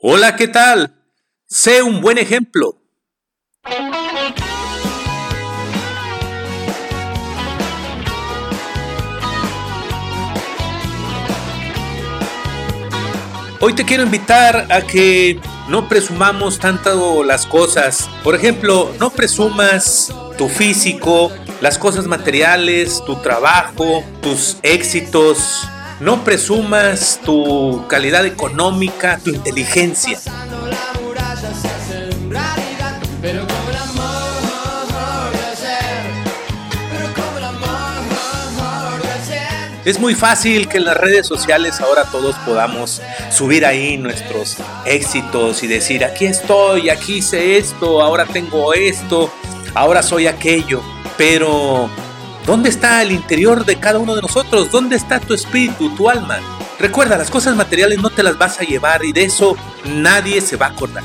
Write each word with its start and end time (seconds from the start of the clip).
Hola, 0.00 0.36
¿qué 0.36 0.46
tal? 0.46 0.94
Sé 1.48 1.82
un 1.82 2.00
buen 2.00 2.18
ejemplo. 2.18 2.80
Hoy 13.60 13.72
te 13.74 13.84
quiero 13.84 14.04
invitar 14.04 14.68
a 14.70 14.82
que 14.82 15.40
no 15.68 15.88
presumamos 15.88 16.60
tanto 16.60 17.24
las 17.24 17.44
cosas. 17.44 18.08
Por 18.22 18.36
ejemplo, 18.36 18.94
no 19.00 19.10
presumas 19.10 20.14
tu 20.36 20.48
físico, 20.48 21.32
las 21.60 21.76
cosas 21.76 22.06
materiales, 22.06 23.02
tu 23.04 23.16
trabajo, 23.16 24.04
tus 24.22 24.58
éxitos. 24.62 25.68
No 26.00 26.22
presumas 26.22 27.20
tu 27.24 27.84
calidad 27.88 28.24
económica, 28.24 29.18
tu 29.22 29.30
inteligencia. 29.30 30.18
Es 39.84 39.98
muy 39.98 40.14
fácil 40.14 40.68
que 40.68 40.76
en 40.76 40.84
las 40.84 40.96
redes 40.96 41.26
sociales 41.26 41.80
ahora 41.80 42.04
todos 42.04 42.36
podamos 42.44 43.00
subir 43.30 43.64
ahí 43.66 43.96
nuestros 43.96 44.58
éxitos 44.84 45.62
y 45.62 45.66
decir, 45.66 46.04
aquí 46.04 46.26
estoy, 46.26 46.90
aquí 46.90 47.14
hice 47.14 47.56
esto, 47.56 48.02
ahora 48.02 48.26
tengo 48.26 48.72
esto, 48.74 49.32
ahora 49.74 50.02
soy 50.02 50.26
aquello. 50.26 50.82
Pero, 51.16 51.88
¿dónde 52.48 52.70
está 52.70 53.02
el 53.02 53.12
interior 53.12 53.66
de 53.66 53.76
cada 53.76 53.98
uno 53.98 54.16
de 54.16 54.22
nosotros? 54.22 54.70
¿Dónde 54.70 54.96
está 54.96 55.20
tu 55.20 55.34
espíritu, 55.34 55.94
tu 55.94 56.08
alma? 56.08 56.38
Recuerda, 56.78 57.18
las 57.18 57.30
cosas 57.30 57.54
materiales 57.54 58.00
no 58.00 58.08
te 58.08 58.22
las 58.22 58.38
vas 58.38 58.58
a 58.58 58.62
llevar 58.64 59.04
y 59.04 59.12
de 59.12 59.24
eso 59.24 59.54
nadie 59.84 60.40
se 60.40 60.56
va 60.56 60.66
a 60.66 60.68
acordar. 60.70 61.04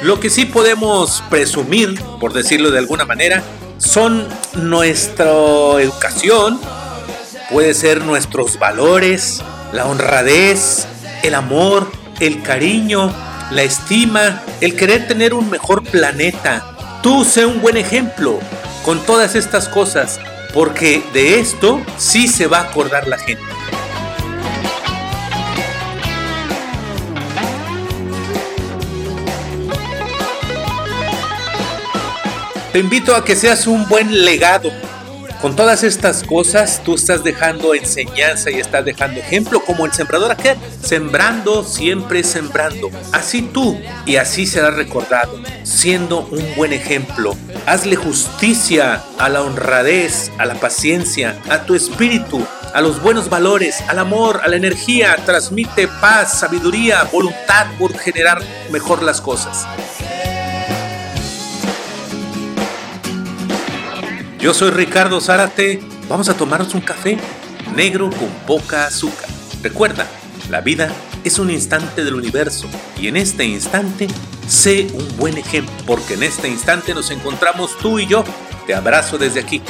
Lo 0.00 0.20
que 0.20 0.30
sí 0.30 0.46
podemos 0.46 1.22
presumir, 1.28 2.00
por 2.18 2.32
decirlo 2.32 2.70
de 2.70 2.78
alguna 2.78 3.04
manera, 3.04 3.42
son 3.76 4.26
nuestra 4.54 5.26
educación, 5.82 6.58
puede 7.50 7.74
ser 7.74 8.06
nuestros 8.06 8.58
valores, 8.58 9.42
la 9.74 9.84
honradez, 9.84 10.86
el 11.22 11.34
amor, 11.34 11.90
el 12.20 12.42
cariño, 12.42 13.12
la 13.50 13.62
estima, 13.62 14.42
el 14.60 14.76
querer 14.76 15.06
tener 15.06 15.34
un 15.34 15.50
mejor 15.50 15.82
planeta. 15.82 17.00
Tú 17.02 17.24
sé 17.24 17.46
un 17.46 17.60
buen 17.60 17.76
ejemplo 17.76 18.38
con 18.84 19.04
todas 19.04 19.34
estas 19.34 19.68
cosas, 19.68 20.20
porque 20.54 21.02
de 21.12 21.40
esto 21.40 21.80
sí 21.96 22.28
se 22.28 22.46
va 22.46 22.58
a 22.58 22.62
acordar 22.64 23.06
la 23.06 23.18
gente. 23.18 23.42
Te 32.72 32.80
invito 32.80 33.16
a 33.16 33.24
que 33.24 33.34
seas 33.34 33.66
un 33.66 33.88
buen 33.88 34.24
legado. 34.24 34.70
Con 35.40 35.54
todas 35.54 35.84
estas 35.84 36.24
cosas 36.24 36.82
tú 36.84 36.96
estás 36.96 37.22
dejando 37.22 37.72
enseñanza 37.72 38.50
y 38.50 38.54
estás 38.54 38.84
dejando 38.84 39.20
ejemplo 39.20 39.60
como 39.64 39.86
el 39.86 39.92
sembrador 39.92 40.32
aquel, 40.32 40.58
sembrando, 40.82 41.62
siempre 41.62 42.24
sembrando. 42.24 42.90
Así 43.12 43.42
tú 43.42 43.80
y 44.04 44.16
así 44.16 44.46
serás 44.46 44.74
recordado, 44.74 45.40
siendo 45.62 46.26
un 46.32 46.44
buen 46.56 46.72
ejemplo. 46.72 47.36
Hazle 47.66 47.94
justicia 47.94 49.04
a 49.16 49.28
la 49.28 49.42
honradez, 49.42 50.32
a 50.38 50.44
la 50.44 50.56
paciencia, 50.56 51.40
a 51.48 51.62
tu 51.62 51.76
espíritu, 51.76 52.44
a 52.74 52.80
los 52.80 53.00
buenos 53.00 53.30
valores, 53.30 53.80
al 53.86 54.00
amor, 54.00 54.40
a 54.42 54.48
la 54.48 54.56
energía. 54.56 55.14
Transmite 55.24 55.86
paz, 55.86 56.40
sabiduría, 56.40 57.04
voluntad 57.12 57.66
por 57.78 57.96
generar 57.96 58.42
mejor 58.72 59.04
las 59.04 59.20
cosas. 59.20 59.66
Yo 64.40 64.54
soy 64.54 64.70
Ricardo 64.70 65.20
Zárate. 65.20 65.80
Vamos 66.08 66.28
a 66.28 66.36
tomarnos 66.36 66.72
un 66.74 66.80
café 66.80 67.18
negro 67.74 68.08
con 68.08 68.28
poca 68.46 68.86
azúcar. 68.86 69.28
Recuerda, 69.62 70.06
la 70.48 70.60
vida 70.60 70.92
es 71.24 71.40
un 71.40 71.50
instante 71.50 72.04
del 72.04 72.14
universo 72.14 72.68
y 73.00 73.08
en 73.08 73.16
este 73.16 73.44
instante 73.44 74.06
sé 74.46 74.86
un 74.94 75.16
buen 75.16 75.36
ejemplo 75.38 75.74
porque 75.86 76.14
en 76.14 76.22
este 76.22 76.46
instante 76.48 76.94
nos 76.94 77.10
encontramos 77.10 77.76
tú 77.78 77.98
y 77.98 78.06
yo. 78.06 78.22
Te 78.66 78.76
abrazo 78.76 79.18
desde 79.18 79.40
aquí. 79.40 79.60